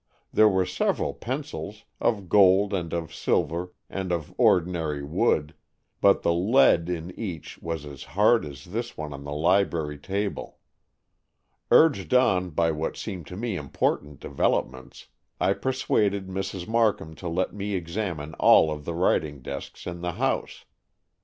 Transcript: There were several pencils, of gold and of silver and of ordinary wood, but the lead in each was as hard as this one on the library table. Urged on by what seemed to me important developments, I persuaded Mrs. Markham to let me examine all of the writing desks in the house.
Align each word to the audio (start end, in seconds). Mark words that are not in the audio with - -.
There 0.33 0.49
were 0.49 0.65
several 0.65 1.13
pencils, 1.13 1.83
of 1.99 2.27
gold 2.27 2.73
and 2.73 2.91
of 2.91 3.13
silver 3.13 3.71
and 3.87 4.11
of 4.11 4.33
ordinary 4.35 5.03
wood, 5.03 5.53
but 6.01 6.23
the 6.23 6.33
lead 6.33 6.89
in 6.89 7.11
each 7.11 7.59
was 7.59 7.85
as 7.85 8.01
hard 8.17 8.43
as 8.43 8.65
this 8.65 8.97
one 8.97 9.13
on 9.13 9.23
the 9.25 9.31
library 9.31 9.99
table. 9.99 10.57
Urged 11.69 12.15
on 12.15 12.49
by 12.49 12.71
what 12.71 12.97
seemed 12.97 13.27
to 13.27 13.37
me 13.37 13.55
important 13.55 14.19
developments, 14.19 15.05
I 15.39 15.53
persuaded 15.53 16.25
Mrs. 16.27 16.67
Markham 16.67 17.13
to 17.17 17.27
let 17.29 17.53
me 17.53 17.75
examine 17.75 18.33
all 18.39 18.71
of 18.71 18.85
the 18.85 18.95
writing 18.95 19.43
desks 19.43 19.85
in 19.85 20.01
the 20.01 20.13
house. 20.13 20.65